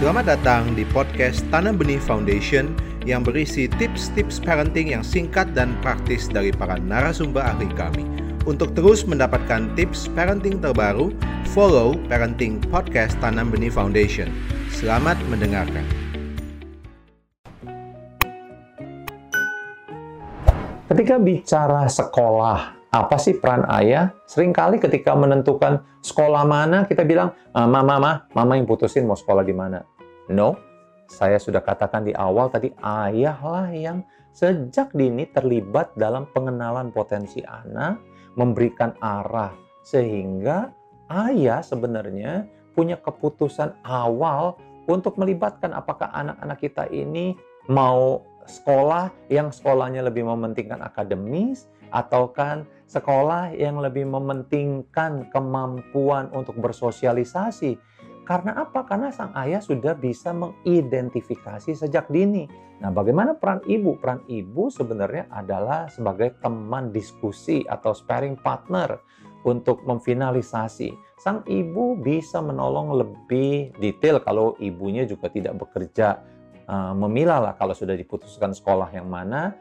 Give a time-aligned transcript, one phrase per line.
[0.00, 2.72] Selamat datang di podcast Tanam Benih Foundation
[3.04, 8.08] yang berisi tips-tips parenting yang singkat dan praktis dari para narasumber ahli kami.
[8.48, 11.12] Untuk terus mendapatkan tips parenting terbaru,
[11.52, 14.32] follow Parenting Podcast Tanam Benih Foundation.
[14.72, 15.84] Selamat mendengarkan.
[20.88, 24.12] Ketika bicara sekolah, apa sih peran ayah?
[24.28, 29.56] Seringkali ketika menentukan sekolah mana, kita bilang, mama, mama, mama yang putusin mau sekolah di
[29.56, 29.80] mana.
[30.28, 30.60] No,
[31.08, 34.04] saya sudah katakan di awal tadi, ayahlah yang
[34.36, 37.96] sejak dini terlibat dalam pengenalan potensi anak,
[38.36, 40.68] memberikan arah, sehingga
[41.08, 42.44] ayah sebenarnya
[42.76, 47.36] punya keputusan awal untuk melibatkan apakah anak-anak kita ini
[47.68, 56.56] mau sekolah yang sekolahnya lebih mementingkan akademis atau kan sekolah yang lebih mementingkan kemampuan untuk
[56.58, 57.76] bersosialisasi.
[58.22, 58.86] Karena apa?
[58.86, 62.46] Karena sang ayah sudah bisa mengidentifikasi sejak dini.
[62.78, 63.98] Nah, bagaimana peran ibu?
[63.98, 68.98] Peran ibu sebenarnya adalah sebagai teman diskusi atau sparring partner
[69.42, 70.94] untuk memfinalisasi.
[71.18, 76.22] Sang ibu bisa menolong lebih detail kalau ibunya juga tidak bekerja
[76.72, 79.52] uh, memilah lah kalau sudah diputuskan sekolah yang mana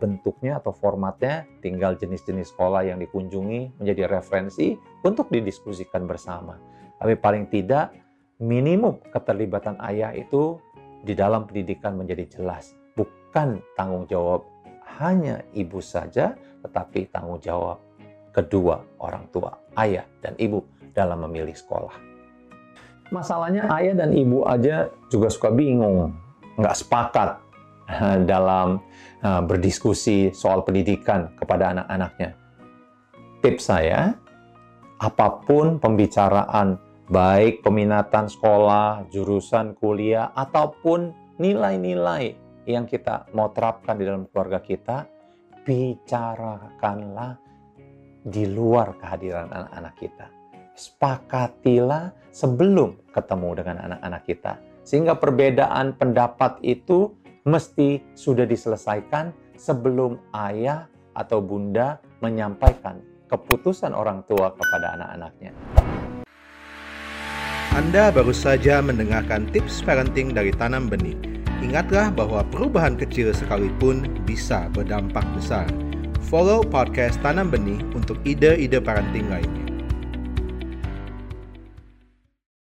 [0.00, 6.58] bentuknya atau formatnya tinggal jenis-jenis sekolah yang dikunjungi menjadi referensi untuk didiskusikan bersama.
[6.98, 7.94] Tapi paling tidak
[8.42, 10.58] minimum keterlibatan ayah itu
[11.04, 12.74] di dalam pendidikan menjadi jelas.
[12.98, 14.42] Bukan tanggung jawab
[14.98, 16.34] hanya ibu saja,
[16.66, 17.78] tetapi tanggung jawab
[18.34, 21.94] kedua orang tua, ayah dan ibu dalam memilih sekolah.
[23.14, 26.14] Masalahnya ayah dan ibu aja juga suka bingung,
[26.58, 27.44] nggak sepakat
[28.24, 28.80] dalam
[29.20, 32.32] uh, berdiskusi soal pendidikan kepada anak-anaknya.
[33.44, 34.16] Tips saya,
[34.96, 36.80] apa pun pembicaraan,
[37.12, 42.32] baik peminatan sekolah, jurusan kuliah, ataupun nilai-nilai
[42.64, 45.04] yang kita mau terapkan di dalam keluarga kita,
[45.68, 47.36] bicarakanlah
[48.24, 50.26] di luar kehadiran anak-anak kita.
[50.72, 54.52] Sepakatilah sebelum ketemu dengan anak-anak kita.
[54.84, 57.16] Sehingga perbedaan pendapat itu
[57.48, 60.86] mesti sudah diselesaikan sebelum ayah
[61.16, 63.00] atau bunda menyampaikan
[63.32, 65.52] keputusan orang tua kepada anak-anaknya.
[67.74, 71.18] Anda baru saja mendengarkan tips parenting dari Tanam Benih.
[71.58, 75.66] Ingatlah bahwa perubahan kecil sekalipun bisa berdampak besar.
[76.30, 79.63] Follow podcast Tanam Benih untuk ide-ide parenting lainnya.